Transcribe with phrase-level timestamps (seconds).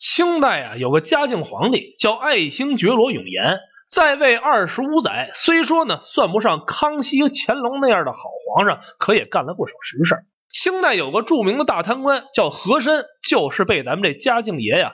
[0.00, 10.16] 清代啊，有个嘉靖皇帝叫爱新觉罗永琰，在位二十五载，虽说呢算不上康熙、乾隆那样的好皇上，可也干了不少实事。
[10.50, 14.92] 清代有个著名的大贪官叫和珅，就是被咱们这嘉靖爷呀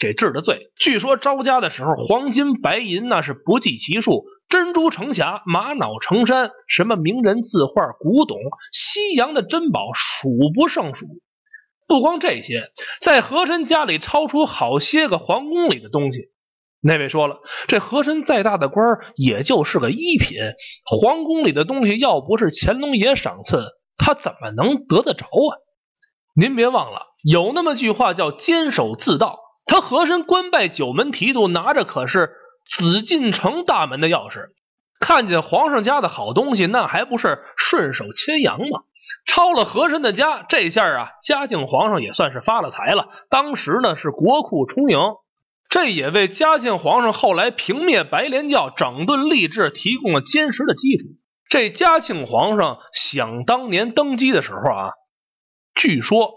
[0.00, 0.70] 给治的罪。
[0.74, 8.38] 据说招家的时候，黄金白银那是不计其数，珍珠成匣，玛瑙成山，什么名人字画、古董、
[8.72, 11.04] 西洋的珍宝数不胜数。
[11.86, 16.30] 不光这些，在和珅家里超出好些个皇宫里的东西。
[16.80, 20.38] 那位说了，这和珅再大的官也就是个一品，
[20.84, 23.64] 皇宫里的东西要不是乾隆爷赏赐，
[23.96, 25.52] 他怎么能得得着啊？
[26.34, 29.40] 您别忘了，有那么句话叫坚守自盗。
[29.64, 32.30] 他和珅官拜九门提督，拿着可是
[32.64, 34.50] 紫禁城大门的钥匙，
[35.00, 38.82] 看见皇上家的好东西，那还不是顺手牵羊吗？
[39.26, 43.08] 抄了和珅的家，这下啊，嘉靖皇上也算是发了财了。
[43.30, 44.98] 当时呢是国库充盈，
[45.68, 51.06] 这也为嘉靖皇上后来平灭白莲教、整顿吏治提供了坚实的基础。
[51.48, 54.90] 这嘉庆皇上想当年登基的时候啊，
[55.74, 56.32] 据说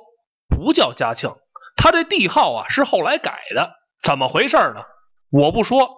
[0.48, 1.32] 不叫嘉庆，
[1.76, 4.84] 他这帝号啊是后来改的，怎么回事呢？
[5.32, 5.90] 我不说，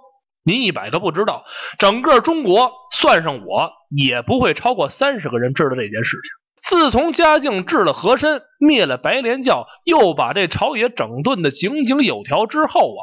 [0.46, 1.46] 您一百个不知道。
[1.78, 6.41] 整个中国算上我，也不会超过三十个人知道这件事情。
[6.62, 13.02] 自从嘉靖治了和珅，灭了白莲教，又把这朝野整顿的井井有条之后啊，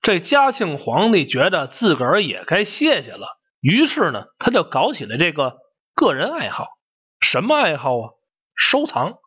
[0.00, 3.28] 这嘉庆皇帝觉得自个儿也该歇歇了，
[3.60, 5.58] 于是呢，他就搞起了这个
[5.94, 6.68] 个人爱好。
[7.20, 8.10] 什么爱好啊？
[8.56, 9.18] 收藏。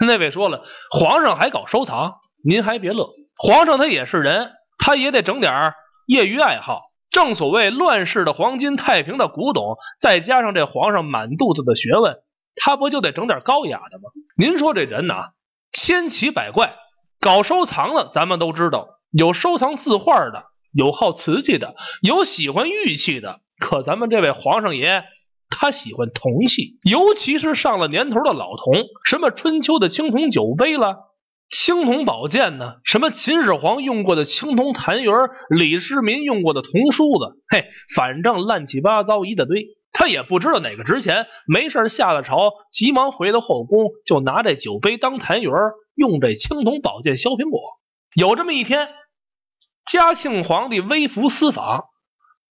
[0.00, 2.14] 那位说了，皇上还搞收藏？
[2.42, 5.74] 您还别乐，皇上他也是人，他也得整点
[6.06, 6.82] 业余爱好。
[7.10, 12.16] 正所谓乱世的黄金，太平的古董，再加上这皇上满肚子的学问。
[12.66, 14.10] 他不就得整点高雅的吗？
[14.36, 15.34] 您说这人呐，
[15.70, 16.74] 千奇百怪。
[17.20, 23.38] 搞收藏的，咱们都知道，有收藏字画的，有好瓷器的，有喜欢玉器的。
[23.60, 25.04] 可咱们这位皇上爷，
[25.48, 30.96] 他喜欢铜器，尤其是上了年头的老铜，什么春秋的青铜酒杯了，
[31.48, 32.78] 青铜宝剑呢？
[32.82, 39.68] 什么秦始皇用过的青铜坛盂，李世民用过的铜梳子，嘿，反正乱七八糟一大堆。
[39.98, 47.60] 他也不知道哪个值钱，没事下了朝，急忙回到后宫，就拿这酒杯当痰盂用这青铜宝剑削苹果。
[48.14, 48.90] 有这么一天，
[49.86, 51.84] 嘉庆皇帝微服私访，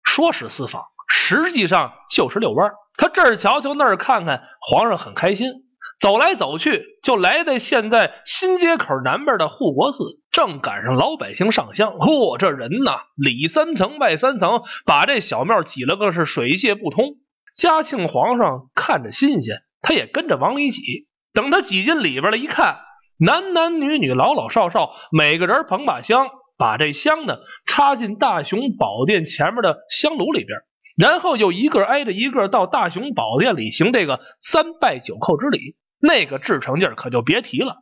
[0.03, 2.71] 说是私访，实际上就是遛弯。
[2.97, 5.51] 他这儿瞧瞧，那儿看看，皇上很开心，
[5.99, 11.91] 走来走去，就来到现在新街口南边的护国寺，正赶上老百姓上香。
[11.91, 17.17] 嚯， 这人呐，里三层外三层，把这小庙挤了个是水泄不通。
[17.57, 21.07] 嘉庆皇上看着新鲜，他也跟着往里挤。
[21.33, 22.77] 等他挤进里边了，一看，
[23.17, 30.59] 男男女女、老老少少，每个人捧把香，把这香呢插进大雄宝殿前面的香炉里边，
[30.95, 37.77] 然后又一个挨着一个到大雄宝殿里行这个三拜九叩之礼，那个至诚劲可就别提了。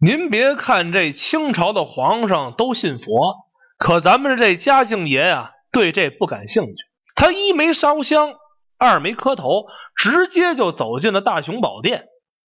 [0.00, 3.36] 您别看这清朝的皇上都信佛，
[3.76, 6.72] 可咱们这嘉庆爷呀，对这不感兴趣。
[7.14, 8.32] 他一没烧香。
[8.78, 9.66] 二没磕头，
[9.96, 12.06] 直接就走进了大雄宝殿。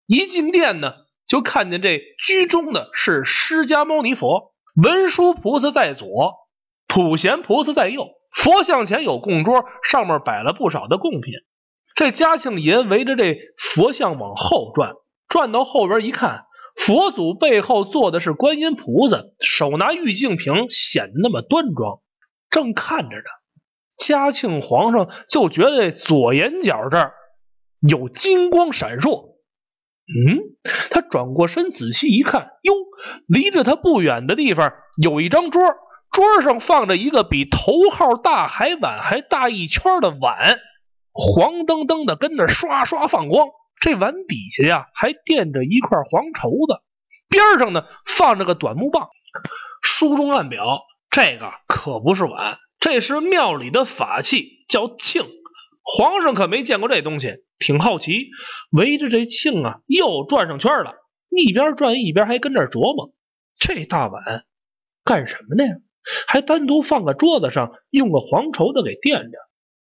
[0.07, 0.95] 一进殿呢，
[1.27, 6.35] 就看见这居中的是释迦牟尼佛，文殊菩萨在左，
[6.87, 8.09] 普贤菩萨在右。
[8.31, 11.35] 佛像前有供桌，上面摆了不少的贡品。
[11.95, 14.95] 这嘉庆爷围着这佛像往后转，
[15.29, 22.01] 转到后边一看，佛祖背后坐的是观音菩萨，手拿玉净瓶，显得那么端庄，
[22.49, 23.25] 正看着呢。
[23.99, 27.15] 嘉庆皇上就觉得左眼角这儿
[27.89, 29.35] 有金光闪烁，
[30.07, 30.39] 嗯，
[30.91, 32.75] 他转过身仔细一看，哟，
[33.27, 35.63] 离着他不远的地方有一张桌，
[36.11, 40.59] 桌上放着一个比头号大海碗还大一圈的碗，
[41.13, 43.49] 黄澄澄的，跟那刷刷放光。
[43.81, 46.83] 这碗底下呀还垫着一块黄绸子，
[47.29, 49.09] 边上呢放着个短木棒。
[49.83, 52.59] 书中暗表，这个可不是碗。
[52.83, 55.25] 这是庙里的法器，叫磬。
[55.85, 58.31] 皇上可没见过这东西，挺好奇，
[58.73, 60.97] 围着这磬啊又转上圈了，
[61.31, 63.15] 一边转一边还跟这琢磨：
[63.55, 64.45] 这大碗
[65.05, 65.75] 干什么的呀？
[66.27, 69.39] 还单独放个桌子上，用个黄绸子给垫着。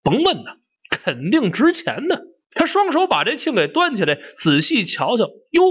[0.03, 0.57] 甭问呐，
[0.89, 2.19] 肯定值钱呢。
[2.51, 5.63] 他双手把这磬给端起来，仔细瞧瞧，哟，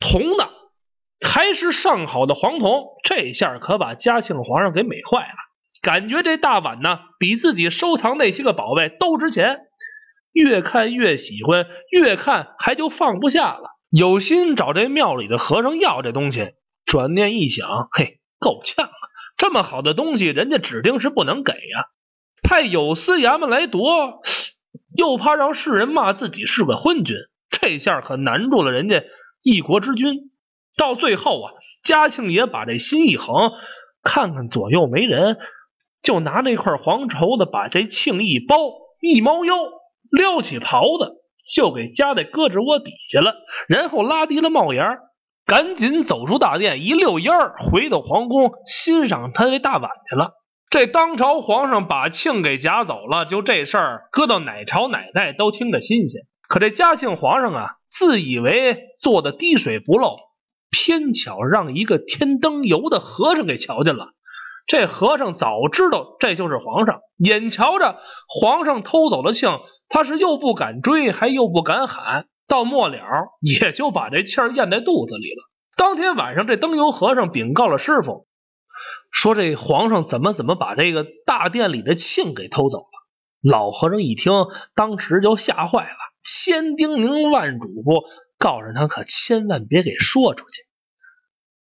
[0.00, 0.48] 铜的，
[1.20, 2.86] 还是上好的黄铜。
[3.04, 5.53] 这下可把嘉庆皇上给美坏了。
[5.84, 9.58] 感觉这大碗呢，比自己收藏那些个宝贝都值钱，
[10.32, 16.54] 越看越喜欢，越看还就放不下了，有心找这庙里的和尚要这东西，
[16.86, 18.92] 转念一想，嘿，够呛啊！
[19.36, 21.90] 这么好的东西，人家指定是不能给呀。
[22.42, 24.22] 派有司衙门来夺，
[24.96, 27.16] 又怕让世人骂自己是个昏君，
[27.50, 29.02] 这下可难住了人家
[29.42, 30.30] 一国之君。
[30.78, 31.52] 到最后啊，
[31.82, 33.52] 嘉庆也把这心一横，
[34.02, 35.36] 看看左右没人，
[36.04, 38.56] 就拿那块黄绸子把这庆一包，
[39.00, 39.54] 一猫腰，
[40.10, 41.14] 撩起袍子，
[41.52, 43.34] 就给夹在胳肢窝底下了，
[43.66, 44.84] 然后拉低了帽檐，
[45.46, 50.32] 赶紧走出大殿，一溜烟儿回到皇宫，欣赏他这大碗去了。
[50.70, 56.22] 这当朝皇上把庆给夹走了，就这事儿搁到哪朝哪代都听着新鲜。
[56.48, 60.16] 可这嘉庆皇上啊，自以为做的滴水不漏。
[60.70, 64.08] 偏巧让一个添灯油的和尚给瞧见了，
[64.66, 72.98] 这和尚早知道这就是皇上，眼瞧着皇上偷走了庆，他是又不敢追，还又不敢喊，到末了
[73.40, 75.42] 也就把这气儿咽在肚子里了。
[75.76, 78.26] 当天晚上，这灯油和尚禀告了师傅，
[79.10, 82.84] 说这皇上怎么怎么把这个大殿里的庆给偷走了。
[83.42, 84.32] 老和尚一听，
[84.74, 88.04] 当时就吓坏了，千叮咛万嘱咐。
[88.36, 90.66] 告诉他可千万别给说出去。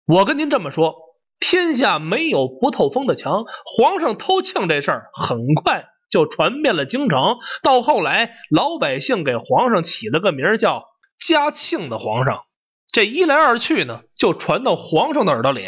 [0.06, 0.96] 我跟您这么说，
[1.42, 3.44] 天下没有不透风的墙。
[3.66, 10.84] 皇上偷庆这事儿很快就传遍了京城，到后来老百姓给皇上起了个名叫
[11.18, 12.44] 嘉庆的皇上。
[12.92, 15.64] 这一来二去呢，就传到皇上的耳朵里。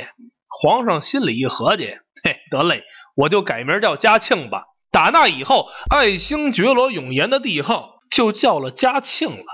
[0.49, 2.85] 皇上心里一合计，嘿，得嘞，
[3.17, 4.67] 我就改名叫嘉庆吧。
[4.93, 9.45] 打那以后，爱新觉罗永琰的帝号就叫了嘉庆了。